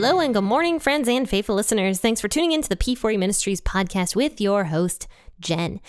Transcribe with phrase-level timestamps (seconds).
[0.00, 2.00] Hello and good morning, friends and faithful listeners.
[2.00, 5.06] Thanks for tuning in to the P40 Ministries podcast with your host,
[5.40, 5.80] Jen.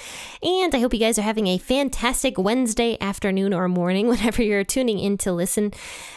[0.41, 4.63] And I hope you guys are having a fantastic Wednesday afternoon or morning, whenever you're
[4.63, 5.71] tuning in to listen.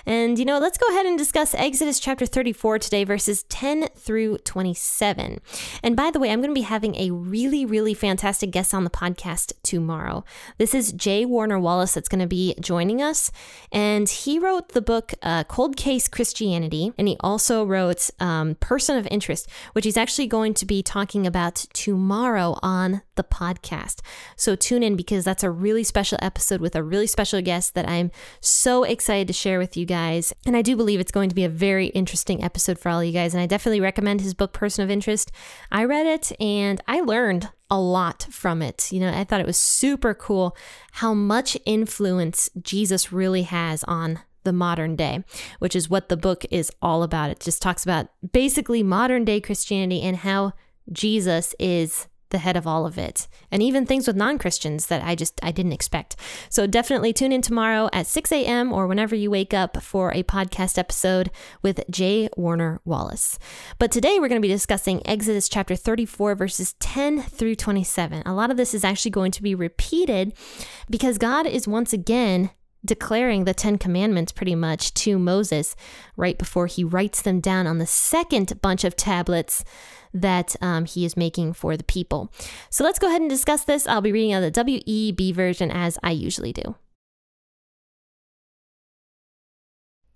[0.07, 4.39] And, you know, let's go ahead and discuss Exodus chapter 34 today, verses 10 through
[4.39, 5.41] 27.
[5.83, 8.85] And by the way, I'm going to be having a really, really fantastic guest on
[8.85, 10.25] the podcast tomorrow.
[10.59, 11.25] This is J.
[11.25, 13.31] Warner Wallace that's going to be joining us.
[13.73, 16.93] And he wrote the book uh, Cold Case Christianity.
[16.97, 21.27] And he also wrote um, Person of Interest, which he's actually going to be talking
[21.27, 24.01] about tomorrow on the the podcast.
[24.37, 27.89] So tune in because that's a really special episode with a really special guest that
[27.89, 30.33] I'm so excited to share with you guys.
[30.47, 33.13] And I do believe it's going to be a very interesting episode for all you
[33.13, 33.35] guys.
[33.35, 35.31] And I definitely recommend his book, Person of Interest.
[35.71, 38.93] I read it and I learned a lot from it.
[38.93, 40.57] You know, I thought it was super cool
[40.93, 45.25] how much influence Jesus really has on the modern day,
[45.59, 47.31] which is what the book is all about.
[47.31, 50.53] It just talks about basically modern day Christianity and how
[50.93, 55.15] Jesus is the head of all of it and even things with non-christians that i
[55.15, 56.17] just i didn't expect.
[56.51, 60.25] So definitely tune in tomorrow at 6 a.m or whenever you wake up for a
[60.25, 61.31] podcast episode
[61.63, 62.29] with J.
[62.37, 63.39] Warner Wallace.
[63.79, 68.35] But today we're going to be discussing exodus chapter 34 verses 10 through 27 a
[68.35, 70.33] lot of this is actually going to be repeated
[70.91, 72.51] because god is once again
[72.85, 75.75] declaring the Ten Commandments pretty much to Moses
[76.17, 79.65] right before he writes them down on the second bunch of tablets
[80.15, 82.33] that um, he is making for the people.
[82.71, 83.87] So let's go ahead and discuss this.
[83.87, 86.77] I'll be reading out the WEB version as I usually do.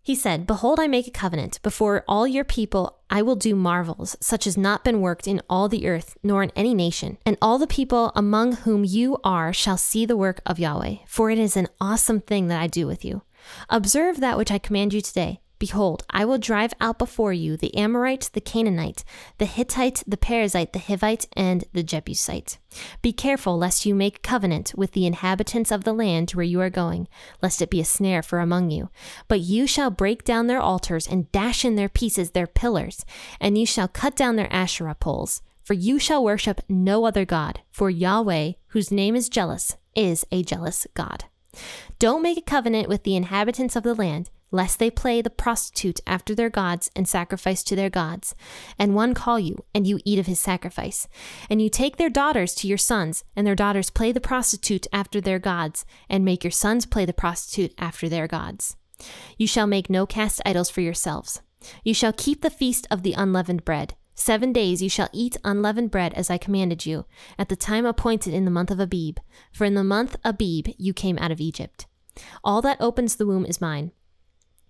[0.08, 1.60] He said, Behold, I make a covenant.
[1.62, 5.68] Before all your people, I will do marvels, such as not been worked in all
[5.68, 7.18] the earth, nor in any nation.
[7.26, 11.30] And all the people among whom you are shall see the work of Yahweh, for
[11.30, 13.20] it is an awesome thing that I do with you.
[13.68, 15.40] Observe that which I command you today.
[15.58, 19.04] Behold, I will drive out before you the Amorite, the Canaanite,
[19.38, 22.58] the Hittite, the Perizzite, the Hivite, and the Jebusite.
[23.02, 26.70] Be careful lest you make covenant with the inhabitants of the land where you are
[26.70, 27.08] going,
[27.42, 28.88] lest it be a snare for among you.
[29.26, 33.04] But you shall break down their altars and dash in their pieces their pillars,
[33.40, 35.42] and you shall cut down their Asherah poles.
[35.64, 40.42] For you shall worship no other God, for Yahweh, whose name is jealous, is a
[40.42, 41.24] jealous God.
[41.98, 46.00] Don't make a covenant with the inhabitants of the land lest they play the prostitute
[46.06, 48.34] after their gods and sacrifice to their gods.
[48.78, 51.06] And one call you, and you eat of his sacrifice.
[51.50, 55.20] And you take their daughters to your sons, and their daughters play the prostitute after
[55.20, 58.76] their gods, and make your sons play the prostitute after their gods.
[59.36, 61.42] You shall make no cast idols for yourselves.
[61.84, 63.94] You shall keep the feast of the unleavened bread.
[64.14, 67.04] Seven days you shall eat unleavened bread as I commanded you,
[67.38, 69.18] at the time appointed in the month of Abib.
[69.52, 71.86] For in the month Abib you came out of Egypt.
[72.42, 73.92] All that opens the womb is mine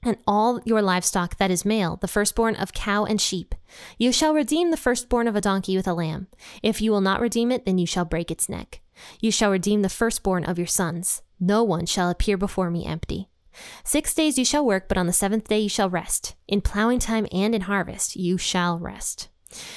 [0.03, 3.55] and all your livestock that is male, the firstborn of cow and sheep.
[3.99, 6.29] You shall redeem the firstborn of a donkey with a lamb.
[6.63, 8.81] If you will not redeem it, then you shall break its neck.
[9.21, 11.23] You shall redeem the firstborn of your sons.
[11.41, 13.29] No one shall appear before me empty.
[13.85, 16.35] Six days you shall work, but on the seventh day you shall rest.
[16.47, 19.29] In plowing time and in harvest you shall rest.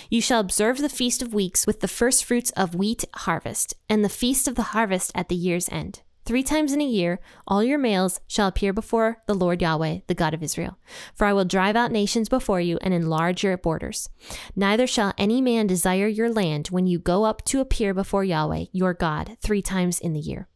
[0.10, 4.04] You shall observe the feast of weeks with the first fruits of wheat harvest, and
[4.04, 6.02] the feast of the harvest at the year's end.
[6.32, 10.16] Three times in a year, all your males shall appear before the Lord Yahweh, the
[10.16, 10.78] God of Israel.
[11.14, 14.08] For I will drive out nations before you and enlarge your borders.
[14.56, 18.68] Neither shall any man desire your land when you go up to appear before Yahweh,
[18.72, 20.48] your God, three times in the year.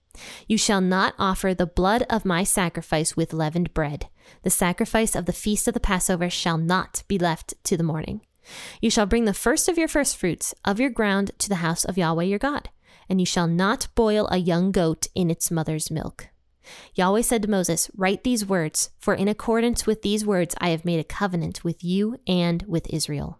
[0.47, 4.07] You shall not offer the blood of my sacrifice with leavened bread.
[4.43, 8.21] The sacrifice of the feast of the Passover shall not be left to the morning.
[8.79, 11.97] You shall bring the first of your firstfruits of your ground to the house of
[11.97, 12.69] Yahweh your God
[13.09, 16.29] and you shall not boil a young goat in its mother's milk.
[16.95, 20.85] Yahweh said to Moses, Write these words, for in accordance with these words I have
[20.85, 23.39] made a covenant with you and with Israel.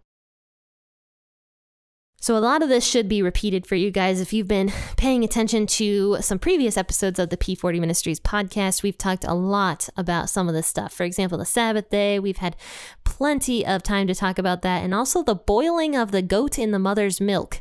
[2.18, 4.20] So, a lot of this should be repeated for you guys.
[4.20, 8.98] If you've been paying attention to some previous episodes of the P40 Ministries podcast, we've
[8.98, 10.92] talked a lot about some of this stuff.
[10.92, 12.56] For example, the Sabbath day, we've had
[13.04, 16.70] plenty of time to talk about that, and also the boiling of the goat in
[16.70, 17.60] the mother's milk.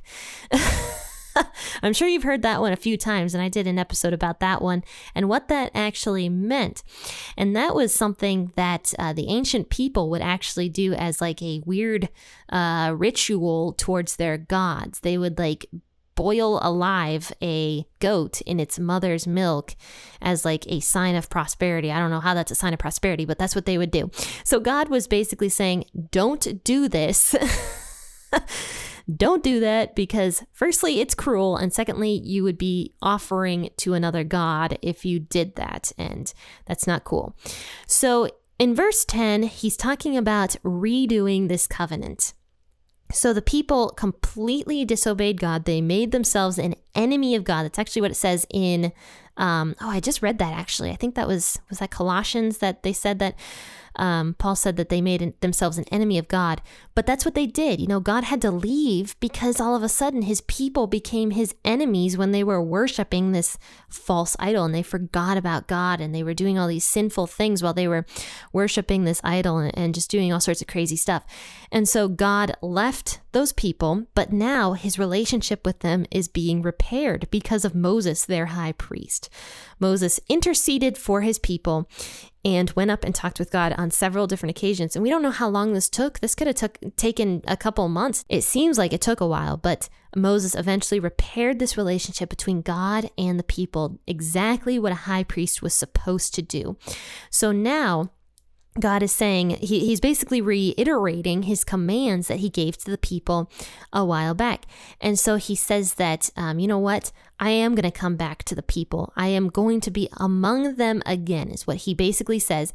[1.84, 4.40] I'm sure you've heard that one a few times, and I did an episode about
[4.40, 4.84] that one
[5.14, 6.84] and what that actually meant.
[7.38, 11.62] And that was something that uh, the ancient people would actually do as like a
[11.66, 12.10] weird
[12.50, 15.00] uh, ritual towards their gods.
[15.02, 15.66] They would like
[16.16, 19.76] boil alive a goat in its mother's milk
[20.22, 21.92] as like a sign of prosperity.
[21.92, 24.10] I don't know how that's a sign of prosperity, but that's what they would do.
[24.44, 27.36] So God was basically saying, don't do this.
[29.14, 31.58] don't do that because, firstly, it's cruel.
[31.58, 35.92] And secondly, you would be offering to another God if you did that.
[35.98, 36.34] And
[36.66, 37.36] that's not cool.
[37.86, 42.34] So in verse 10, he's talking about redoing this covenant.
[43.12, 45.66] So the people completely disobeyed God.
[45.66, 47.64] They made themselves an enemy of God.
[47.64, 48.92] That's actually what it says in.
[49.38, 50.92] Um, oh, I just read that actually.
[50.92, 53.36] I think that was was that Colossians that they said that
[53.98, 56.62] um, Paul said that they made themselves an enemy of God,
[56.94, 57.80] but that's what they did.
[57.80, 61.56] You know, God had to leave because all of a sudden his people became his
[61.64, 63.58] enemies when they were worshiping this
[63.90, 67.64] false idol and they forgot about God and they were doing all these sinful things
[67.64, 68.06] while they were
[68.54, 71.26] worshiping this idol and, and just doing all sorts of crazy stuff.
[71.72, 77.28] And so God left those people, but now his relationship with them is being repaired
[77.32, 79.30] because of Moses, their high priest.
[79.80, 81.90] Moses interceded for his people
[82.46, 84.96] and went up and talked with God on several different occasions.
[84.96, 86.20] And we don't know how long this took.
[86.20, 88.24] This could have took taken a couple months.
[88.30, 93.10] It seems like it took a while, but Moses eventually repaired this relationship between God
[93.18, 96.78] and the people, exactly what a high priest was supposed to do.
[97.32, 98.12] So now
[98.78, 103.50] God is saying, he, he's basically reiterating his commands that he gave to the people
[103.94, 104.66] a while back.
[105.00, 107.14] And so he says that, um, you know what?
[107.40, 109.14] I am going to come back to the people.
[109.16, 112.74] I am going to be among them again, is what he basically says.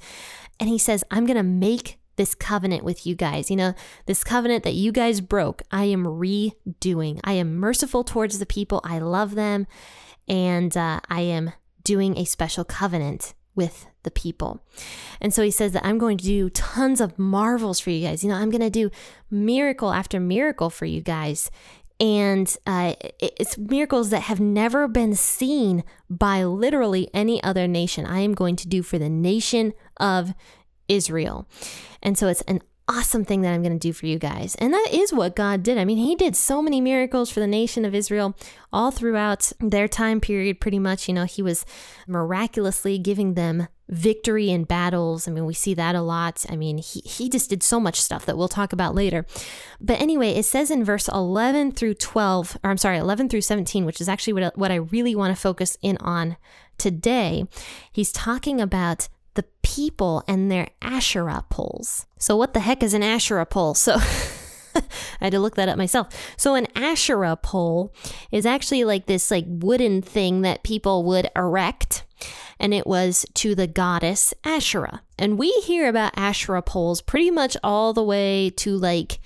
[0.59, 3.51] And he says, I'm going to make this covenant with you guys.
[3.51, 3.75] You know,
[4.07, 7.21] this covenant that you guys broke, I am redoing.
[7.25, 8.81] I am merciful towards the people.
[8.85, 9.67] I love them.
[10.29, 11.53] And uh, I am
[11.85, 14.63] doing a special covenant with the people.
[15.21, 18.23] And so he says that I'm going to do tons of marvels for you guys.
[18.23, 18.91] You know, I'm going to do
[19.31, 21.51] miracle after miracle for you guys.
[21.99, 28.07] And uh, it's miracles that have never been seen by literally any other nation.
[28.07, 30.33] I am going to do for the nation of
[30.89, 31.47] Israel.
[32.03, 34.57] And so it's an awesome thing that I'm going to do for you guys.
[34.57, 35.79] And that is what God did.
[35.79, 38.37] I mean, He did so many miracles for the nation of Israel
[38.73, 41.07] all throughout their time period, pretty much.
[41.07, 41.65] You know, He was
[42.09, 45.29] miraculously giving them victory in battles.
[45.29, 46.45] I mean, we see that a lot.
[46.49, 49.27] I mean, he, he just did so much stuff that we'll talk about later.
[49.81, 53.85] But anyway, it says in verse 11 through 12, or I'm sorry, 11 through 17,
[53.85, 56.37] which is actually what, what I really want to focus in on
[56.79, 57.47] today.
[57.93, 62.07] He's talking about the people and their Asherah poles.
[62.19, 63.75] So, what the heck is an Asherah pole?
[63.75, 63.97] So,
[64.75, 64.83] I
[65.21, 66.09] had to look that up myself.
[66.37, 67.93] So an Asherah pole
[68.31, 72.05] is actually like this like wooden thing that people would erect
[72.59, 75.03] and it was to the goddess Asherah.
[75.19, 79.21] And we hear about Asherah poles pretty much all the way to like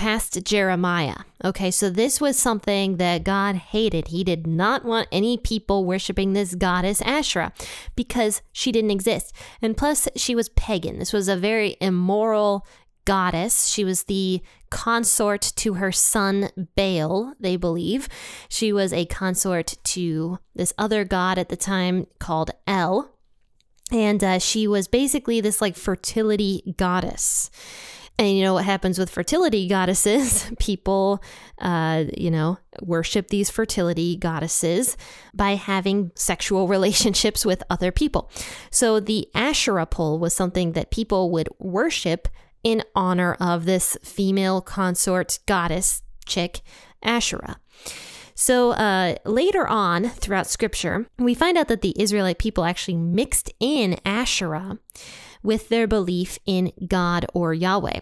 [0.00, 1.24] past Jeremiah.
[1.44, 4.08] Okay, so this was something that God hated.
[4.08, 7.52] He did not want any people worshiping this goddess Asherah
[7.96, 9.34] because she didn't exist.
[9.60, 10.98] And plus, she was pagan.
[10.98, 12.66] This was a very immoral
[13.04, 13.66] goddess.
[13.66, 14.40] She was the
[14.70, 18.08] consort to her son Baal, they believe.
[18.48, 23.10] She was a consort to this other god at the time called El.
[23.92, 27.50] And uh, she was basically this like fertility goddess.
[28.20, 30.50] And you know what happens with fertility goddesses?
[30.58, 31.22] People,
[31.58, 34.98] uh, you know, worship these fertility goddesses
[35.32, 38.30] by having sexual relationships with other people.
[38.70, 42.28] So the Asherah pole was something that people would worship
[42.62, 46.60] in honor of this female consort goddess chick,
[47.02, 47.58] Asherah.
[48.34, 53.50] So uh, later on throughout scripture, we find out that the Israelite people actually mixed
[53.60, 54.78] in Asherah
[55.42, 58.00] with their belief in God or Yahweh.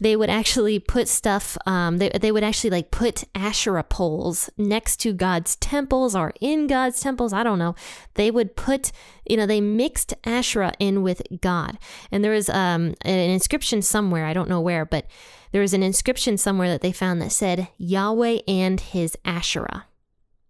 [0.00, 4.96] They would actually put stuff, um, they, they would actually like put Asherah poles next
[4.98, 7.32] to God's temples or in God's temples.
[7.32, 7.74] I don't know.
[8.14, 8.90] They would put,
[9.28, 11.78] you know, they mixed Asherah in with God.
[12.10, 15.06] And there was um, an inscription somewhere, I don't know where, but
[15.52, 19.84] there was an inscription somewhere that they found that said Yahweh and his Asherah.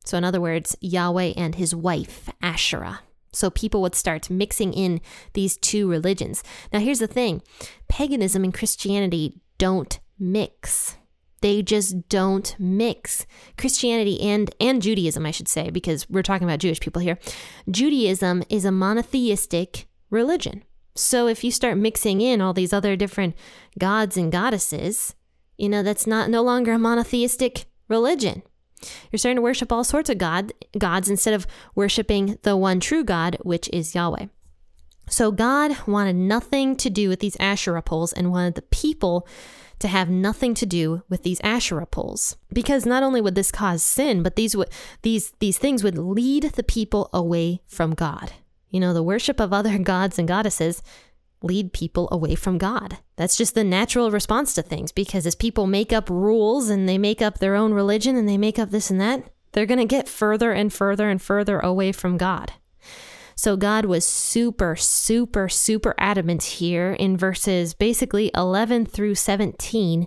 [0.05, 3.01] So, in other words, Yahweh and his wife, Asherah.
[3.33, 5.01] So people would start mixing in
[5.33, 6.43] these two religions.
[6.73, 7.43] Now, here's the thing
[7.89, 10.97] paganism and Christianity don't mix.
[11.41, 13.27] They just don't mix.
[13.59, 17.19] Christianity and, and Judaism, I should say, because we're talking about Jewish people here.
[17.69, 20.63] Judaism is a monotheistic religion.
[20.95, 23.35] So if you start mixing in all these other different
[23.79, 25.15] gods and goddesses,
[25.57, 28.43] you know, that's not no longer a monotheistic religion.
[29.11, 33.05] You're starting to worship all sorts of God gods instead of worshiping the one true
[33.05, 34.27] God, which is Yahweh.
[35.09, 39.27] So God wanted nothing to do with these Asherah poles and wanted the people
[39.81, 42.37] to have nothing to do with these Asherah poles.
[42.53, 44.71] Because not only would this cause sin, but these would
[45.03, 48.33] these these things would lead the people away from God.
[48.71, 50.83] You know, the worship of other gods and goddesses
[51.43, 52.99] lead people away from God.
[53.17, 56.99] That's just the natural response to things because as people make up rules and they
[56.99, 59.85] make up their own religion and they make up this and that, they're going to
[59.85, 62.53] get further and further and further away from God.
[63.35, 70.07] So God was super, super, super adamant here in verses basically 11 through 17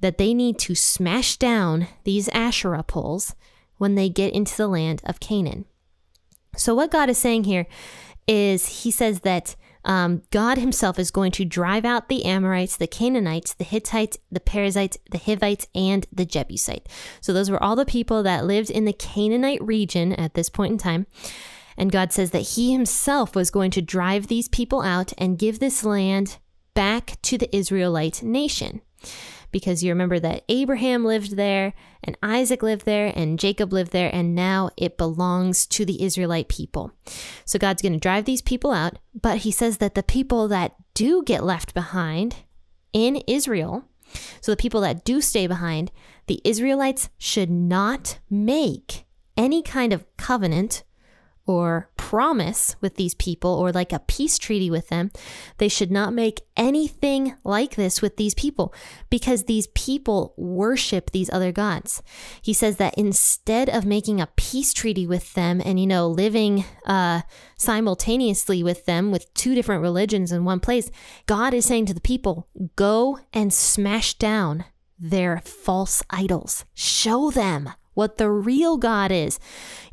[0.00, 3.34] that they need to smash down these Asherah poles
[3.78, 5.64] when they get into the land of Canaan.
[6.56, 7.66] So, what God is saying here
[8.28, 12.86] is He says that um, God Himself is going to drive out the Amorites, the
[12.86, 16.88] Canaanites, the Hittites, the Perizzites, the Hivites, and the Jebusite.
[17.20, 20.72] So, those were all the people that lived in the Canaanite region at this point
[20.72, 21.06] in time.
[21.76, 25.58] And God says that He Himself was going to drive these people out and give
[25.58, 26.38] this land
[26.74, 28.82] back to the Israelite nation.
[29.52, 34.10] Because you remember that Abraham lived there, and Isaac lived there, and Jacob lived there,
[34.12, 36.92] and now it belongs to the Israelite people.
[37.44, 40.74] So God's going to drive these people out, but He says that the people that
[40.94, 42.36] do get left behind
[42.92, 43.84] in Israel,
[44.40, 45.92] so the people that do stay behind,
[46.26, 49.04] the Israelites should not make
[49.36, 50.82] any kind of covenant
[51.46, 55.10] or promise with these people or like a peace treaty with them.
[55.58, 58.72] They should not make anything like this with these people
[59.10, 62.02] because these people worship these other gods.
[62.42, 66.64] He says that instead of making a peace treaty with them and, you know, living
[66.86, 67.22] uh,
[67.56, 70.90] simultaneously with them with two different religions in one place,
[71.26, 74.64] God is saying to the people, go and smash down
[74.98, 76.64] their false idols.
[76.74, 79.38] Show them what the real God is.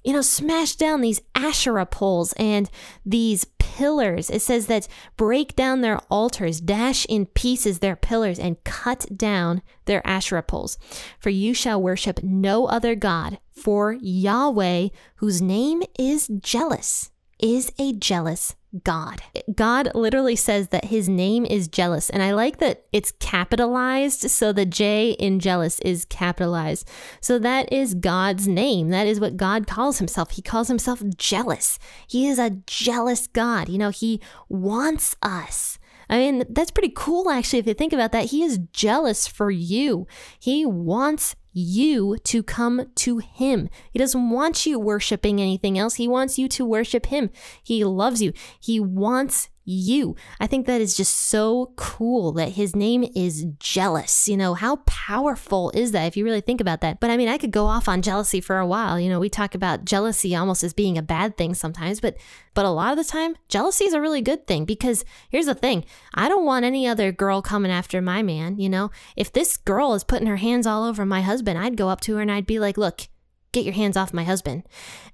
[0.03, 2.69] You know, smash down these Asherah poles and
[3.05, 4.29] these pillars.
[4.29, 4.87] It says that
[5.17, 10.77] break down their altars, dash in pieces their pillars, and cut down their Asherah poles.
[11.19, 17.93] For you shall worship no other God, for Yahweh, whose name is jealous, is a
[17.93, 19.21] jealous God.
[19.53, 22.09] God literally says that his name is jealous.
[22.09, 24.29] And I like that it's capitalized.
[24.29, 26.87] So the J in jealous is capitalized.
[27.19, 28.89] So that is God's name.
[28.89, 30.31] That is what God calls himself.
[30.31, 31.79] He calls himself jealous.
[32.07, 33.69] He is a jealous God.
[33.69, 35.79] You know, he wants us.
[36.11, 38.25] I mean, that's pretty cool, actually, if you think about that.
[38.25, 40.07] He is jealous for you.
[40.39, 43.69] He wants you to come to Him.
[43.91, 45.95] He doesn't want you worshiping anything else.
[45.95, 47.29] He wants you to worship Him.
[47.63, 48.33] He loves you.
[48.59, 50.15] He wants you.
[50.39, 54.27] I think that is just so cool that his name is jealous.
[54.27, 56.99] You know, how powerful is that if you really think about that?
[56.99, 58.99] But I mean, I could go off on jealousy for a while.
[58.99, 62.17] You know, we talk about jealousy almost as being a bad thing sometimes, but
[62.53, 65.55] but a lot of the time, jealousy is a really good thing because here's the
[65.55, 65.85] thing.
[66.13, 68.91] I don't want any other girl coming after my man, you know?
[69.15, 72.15] If this girl is putting her hands all over my husband, I'd go up to
[72.15, 73.07] her and I'd be like, "Look,
[73.51, 74.63] get your hands off my husband."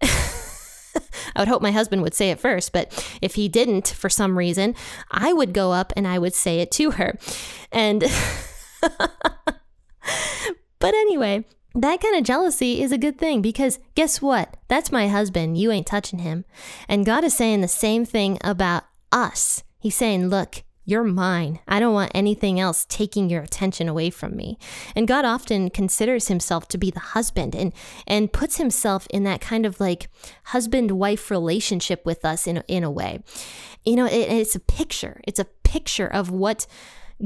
[1.35, 4.37] I would hope my husband would say it first, but if he didn't for some
[4.37, 4.75] reason,
[5.11, 7.17] I would go up and I would say it to her.
[7.71, 8.03] And
[10.79, 14.55] but anyway, that kind of jealousy is a good thing because guess what?
[14.67, 15.57] That's my husband.
[15.57, 16.45] You ain't touching him.
[16.87, 19.63] And God is saying the same thing about us.
[19.79, 21.59] He's saying, look, you're mine.
[21.67, 24.57] I don't want anything else taking your attention away from me.
[24.95, 27.73] And God often considers himself to be the husband and
[28.07, 30.09] and puts himself in that kind of like
[30.45, 33.23] husband-wife relationship with us in in a way.
[33.83, 35.21] You know, it, it's a picture.
[35.27, 36.67] It's a picture of what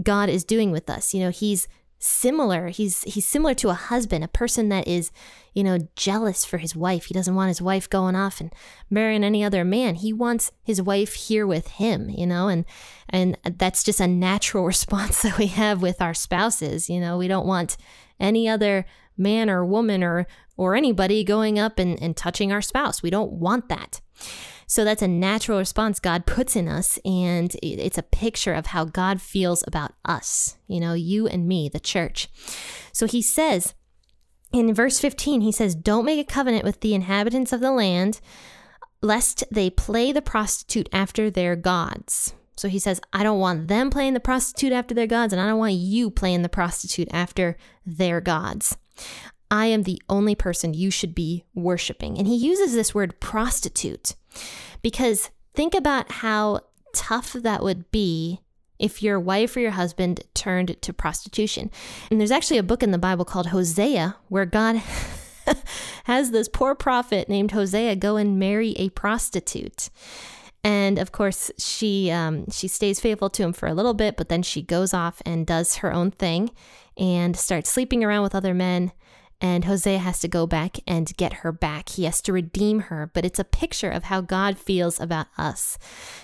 [0.04, 1.13] God is doing with us.
[1.13, 1.68] You know, he's
[2.00, 2.70] similar.
[2.70, 5.12] He's he's similar to a husband, a person that is,
[5.53, 7.06] you know, jealous for his wife.
[7.06, 8.53] He doesn't want his wife going off and
[8.89, 9.96] marrying any other man.
[9.96, 12.65] He wants his wife here with him, you know, and
[13.10, 17.18] and that's just a natural response that we have with our spouses, you know.
[17.18, 17.77] We don't want
[18.20, 18.86] any other
[19.20, 20.26] man or woman or
[20.58, 23.02] or anybody going up and, and touching our spouse.
[23.02, 24.02] We don't want that.
[24.68, 28.86] So that's a natural response God puts in us, and it's a picture of how
[28.86, 32.28] God feels about us, you know, you and me, the church.
[32.92, 33.74] So he says
[34.52, 38.20] in verse 15, he says, Don't make a covenant with the inhabitants of the land,
[39.02, 42.36] lest they play the prostitute after their gods.
[42.56, 45.48] So he says, I don't want them playing the prostitute after their gods, and I
[45.48, 48.78] don't want you playing the prostitute after their gods.
[49.51, 52.18] I am the only person you should be worshiping.
[52.18, 54.15] And he uses this word prostitute.
[54.82, 56.62] Because think about how
[56.94, 58.41] tough that would be
[58.77, 61.70] if your wife or your husband turned to prostitution.
[62.10, 64.77] And there's actually a book in the Bible called Hosea where God
[66.06, 69.89] has this poor prophet named Hosea go and marry a prostitute.
[70.63, 74.27] And of course, she um, she stays faithful to him for a little bit, but
[74.29, 76.51] then she goes off and does her own thing
[77.00, 78.91] and starts sleeping around with other men
[79.41, 81.89] and Hosea has to go back and get her back.
[81.89, 85.77] He has to redeem her, but it's a picture of how God feels about us.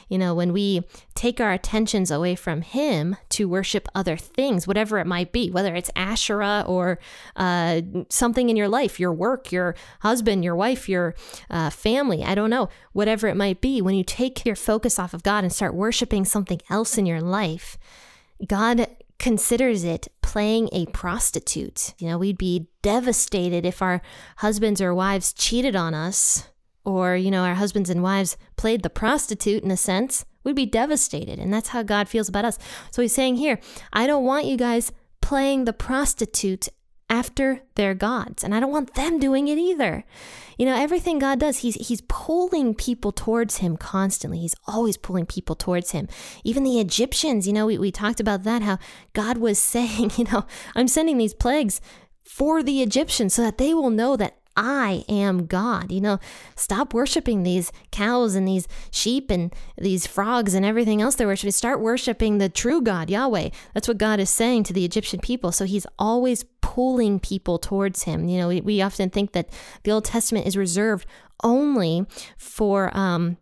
[0.10, 5.00] You know, when we take our attentions away from Him to worship other things, whatever
[5.00, 7.00] it might be, whether it's Asherah or
[7.38, 11.16] uh, something in your life, your work, your husband, your wife, your
[11.50, 15.14] uh, family, I don't know, whatever it might be, when you take your focus off
[15.14, 17.78] of God and start worshiping something else in your life,
[18.46, 18.88] God
[19.20, 21.94] considers it playing a prostitute.
[21.98, 24.02] You know, we'd be devastated if our
[24.38, 26.50] husbands or wives cheated on us,
[26.84, 30.26] or, you know, our husbands and wives played the prostitute in a sense.
[30.44, 31.40] We'd be devastated.
[31.40, 32.60] And that's how God feels about us.
[32.92, 33.60] So he's saying here,
[33.92, 34.92] I don't want you guys
[35.22, 36.68] playing the prostitute
[37.10, 38.44] after their gods.
[38.44, 40.06] And I don't want them doing it either.
[40.58, 44.40] You know, everything God does, he's he's pulling people towards him constantly.
[44.40, 46.08] He's always pulling people towards him.
[46.44, 48.80] Even the Egyptians, you know, we, we talked about that, how
[49.14, 50.46] God was saying, you know,
[50.76, 51.82] I'm sending these plagues
[52.24, 55.92] for the Egyptians so that they will know that I am God.
[55.92, 56.20] You know,
[56.56, 61.52] stop worshiping these cows and these sheep and these frogs and everything else they're worshiping.
[61.52, 63.50] Start worshiping the true God, Yahweh.
[63.74, 65.52] That's what God is saying to the Egyptian people.
[65.52, 68.28] So he's always pulling people towards him.
[68.28, 69.50] You know, we, we often think that
[69.84, 71.06] the Old Testament is reserved
[71.44, 72.06] only
[72.38, 73.38] for um,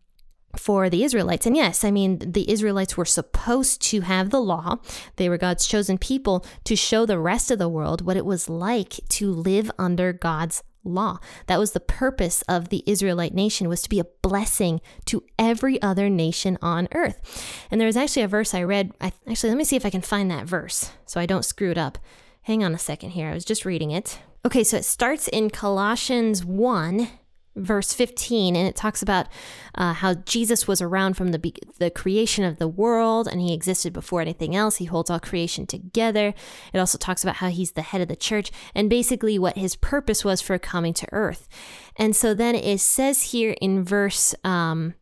[0.56, 1.46] for the Israelites.
[1.46, 4.78] And yes, I mean, the Israelites were supposed to have the law.
[5.16, 8.50] They were God's chosen people to show the rest of the world what it was
[8.50, 11.20] like to live under God's law.
[11.48, 15.82] That was the purpose of the Israelite nation was to be a blessing to every
[15.82, 17.66] other nation on earth.
[17.72, 18.92] And there was actually a verse I read.
[19.02, 21.72] I, actually, let me see if I can find that verse so I don't screw
[21.72, 21.98] it up.
[22.44, 23.30] Hang on a second here.
[23.30, 24.20] I was just reading it.
[24.46, 27.08] Okay, so it starts in Colossians 1
[27.56, 29.28] verse 15 and it talks about
[29.76, 33.94] uh, how jesus was around from the, the creation of the world and he existed
[33.94, 34.78] before anything else.
[34.78, 36.34] He holds all creation together.
[36.74, 39.76] It also talks about how he's the head of the church and basically what his
[39.76, 41.48] purpose was for coming to earth.
[41.96, 44.96] And so then it says here in verse um,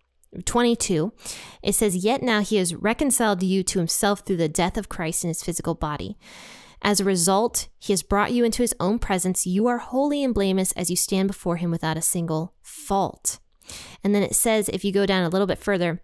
[0.45, 1.11] 22,
[1.61, 5.23] it says, Yet now he has reconciled you to himself through the death of Christ
[5.23, 6.17] in his physical body.
[6.81, 9.45] As a result, he has brought you into his own presence.
[9.45, 13.39] You are holy and blameless as you stand before him without a single fault.
[14.03, 16.01] And then it says, if you go down a little bit further,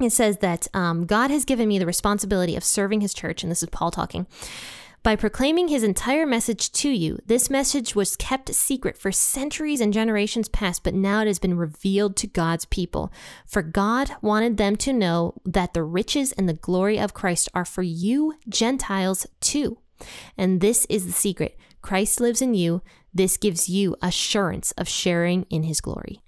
[0.00, 3.50] it says that um, God has given me the responsibility of serving his church, and
[3.50, 4.26] this is Paul talking.
[5.02, 9.92] By proclaiming his entire message to you, this message was kept secret for centuries and
[9.92, 13.12] generations past, but now it has been revealed to God's people.
[13.46, 17.64] For God wanted them to know that the riches and the glory of Christ are
[17.64, 19.78] for you, Gentiles, too.
[20.36, 22.82] And this is the secret Christ lives in you.
[23.12, 26.20] This gives you assurance of sharing in his glory.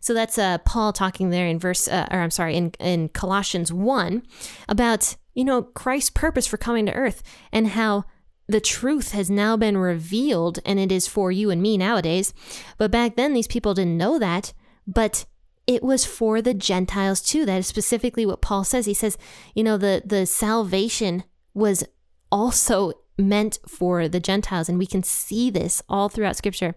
[0.00, 3.72] So that's uh, Paul talking there in verse, uh, or I'm sorry, in, in Colossians
[3.72, 4.22] 1
[4.68, 8.04] about, you know, Christ's purpose for coming to earth and how
[8.48, 12.32] the truth has now been revealed and it is for you and me nowadays.
[12.78, 14.52] But back then, these people didn't know that.
[14.86, 15.26] But
[15.66, 17.44] it was for the Gentiles too.
[17.44, 18.86] That is specifically what Paul says.
[18.86, 19.18] He says,
[19.54, 21.84] you know, the, the salvation was
[22.32, 24.68] also meant for the Gentiles.
[24.68, 26.74] And we can see this all throughout scripture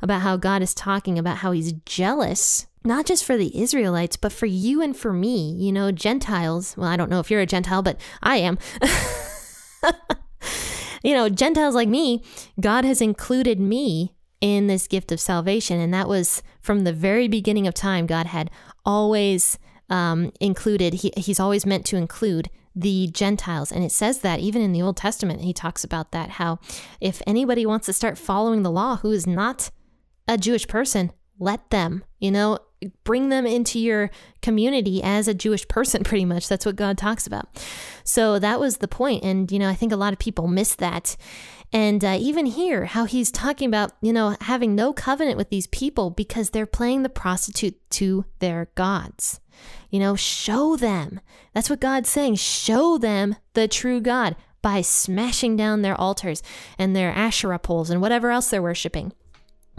[0.00, 4.32] about how God is talking about how he's jealous, not just for the Israelites, but
[4.32, 5.52] for you and for me.
[5.52, 6.76] You know, Gentiles.
[6.76, 8.58] Well, I don't know if you're a Gentile, but I am.
[11.02, 12.22] you know, Gentiles like me,
[12.60, 15.80] God has included me in this gift of salvation.
[15.80, 18.50] And that was from the very beginning of time, God had
[18.84, 23.70] always um, included, he, He's always meant to include the Gentiles.
[23.70, 26.58] And it says that even in the Old Testament, he talks about that how
[27.00, 29.70] if anybody wants to start following the law who is not
[30.28, 32.58] a Jewish person, let them, you know,
[33.04, 36.48] bring them into your community as a Jewish person, pretty much.
[36.48, 37.48] That's what God talks about.
[38.04, 39.24] So that was the point.
[39.24, 41.16] And, you know, I think a lot of people miss that.
[41.72, 45.66] And uh, even here, how he's talking about, you know, having no covenant with these
[45.68, 49.40] people because they're playing the prostitute to their gods.
[49.90, 51.20] You know, show them.
[51.54, 52.36] That's what God's saying.
[52.36, 56.42] Show them the true God by smashing down their altars
[56.78, 59.12] and their Asherah poles and whatever else they're worshiping.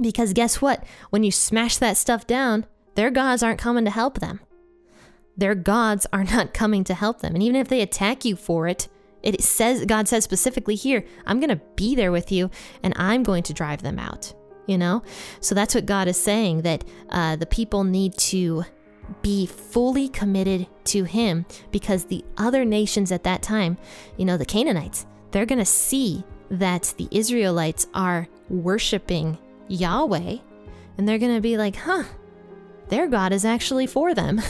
[0.01, 0.83] Because guess what?
[1.09, 4.41] When you smash that stuff down, their gods aren't coming to help them.
[5.38, 7.33] Their gods are not coming to help them.
[7.33, 8.88] And even if they attack you for it,
[9.21, 12.51] it says God says specifically here, I'm going to be there with you
[12.83, 14.33] and I'm going to drive them out.
[14.67, 15.03] You know?
[15.39, 18.65] So that's what God is saying that uh, the people need to
[19.21, 23.77] be fully committed to him because the other nations at that time,
[24.17, 29.37] you know, the Canaanites, they're going to see that the Israelites are worshiping
[29.67, 30.37] Yahweh,
[30.97, 32.03] and they're going to be like, huh,
[32.89, 34.41] their God is actually for them.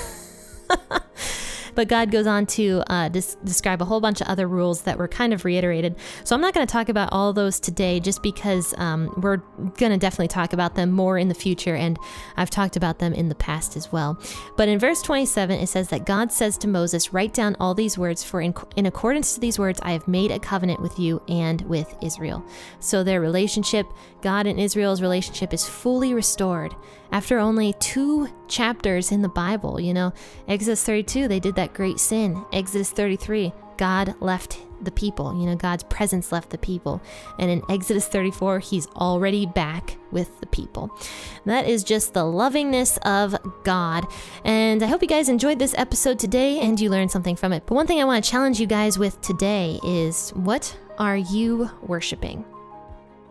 [1.75, 4.97] But God goes on to uh, des- describe a whole bunch of other rules that
[4.97, 5.95] were kind of reiterated.
[6.23, 9.37] So I'm not going to talk about all those today just because um, we're
[9.77, 11.97] going to definitely talk about them more in the future, and
[12.37, 14.19] I've talked about them in the past as well.
[14.57, 17.97] But in verse 27, it says that God says to Moses, Write down all these
[17.97, 21.21] words, for in, in accordance to these words, I have made a covenant with you
[21.27, 22.43] and with Israel.
[22.79, 23.87] So their relationship,
[24.23, 26.73] God and Israel's relationship, is fully restored
[27.11, 29.79] after only two chapters in the Bible.
[29.79, 30.13] You know,
[30.47, 32.43] Exodus 32, they did that great sin.
[32.53, 35.37] Exodus 33, God left the people.
[35.39, 37.01] You know, God's presence left the people.
[37.37, 40.97] And in Exodus 34, he's already back with the people.
[41.45, 44.07] That is just the lovingness of God.
[44.45, 47.63] And I hope you guys enjoyed this episode today and you learned something from it.
[47.65, 51.69] But one thing I want to challenge you guys with today is what are you
[51.81, 52.45] worshiping?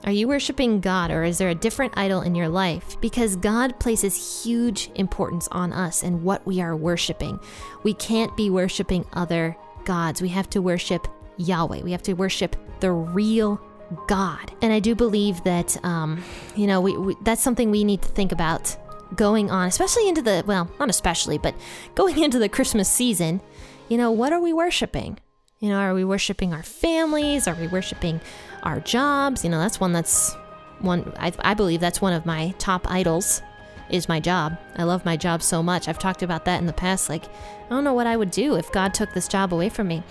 [0.04, 3.00] Are you worshiping God or is there a different idol in your life?
[3.00, 7.38] Because God places huge importance on us and what we are worshiping.
[7.84, 10.20] We can't be worshiping other gods.
[10.20, 11.82] We have to worship Yahweh.
[11.82, 13.60] We have to worship the real
[14.08, 14.52] God.
[14.60, 16.20] And I do believe that, um,
[16.56, 18.76] you know, we, we, that's something we need to think about
[19.14, 21.54] going on, especially into the, well, not especially, but
[21.94, 23.40] going into the Christmas season.
[23.88, 25.20] You know, what are we worshiping?
[25.60, 27.46] You know, are we worshiping our families?
[27.46, 28.20] Are we worshiping
[28.62, 29.44] our jobs?
[29.44, 30.36] You know, that's one that's
[30.82, 33.42] one, I, I believe that's one of my top idols
[33.88, 34.58] is my job.
[34.76, 35.88] I love my job so much.
[35.88, 37.08] I've talked about that in the past.
[37.08, 39.88] Like, I don't know what I would do if God took this job away from
[39.88, 40.02] me.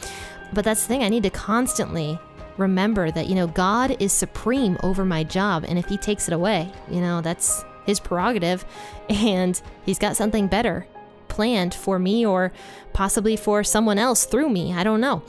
[0.53, 2.19] But that's the thing, I need to constantly
[2.57, 5.65] remember that, you know, God is supreme over my job.
[5.67, 8.65] And if He takes it away, you know, that's His prerogative.
[9.09, 10.87] And He's got something better
[11.31, 12.51] planned for me or
[12.93, 14.73] possibly for someone else through me.
[14.73, 15.23] I don't know.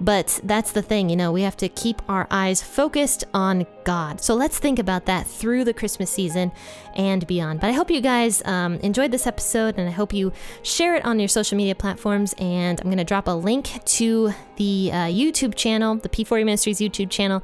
[0.00, 4.20] But that's the thing, you know, we have to keep our eyes focused on God.
[4.20, 6.52] So let's think about that through the Christmas season
[6.94, 7.60] and beyond.
[7.60, 11.04] But I hope you guys um, enjoyed this episode and I hope you share it
[11.04, 12.32] on your social media platforms.
[12.38, 16.78] And I'm going to drop a link to the uh, YouTube channel, the P40 Ministries
[16.78, 17.42] YouTube channel,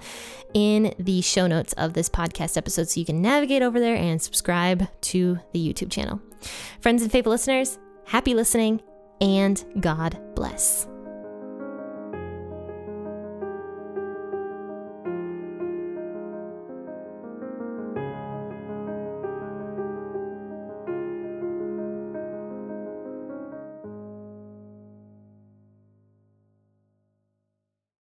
[0.53, 4.23] in the show notes of this podcast episode so you can navigate over there and
[4.23, 6.21] subscribe to the YouTube channel.
[6.81, 8.83] Friends and faithful listeners, Happy listening,
[9.21, 10.87] and God bless.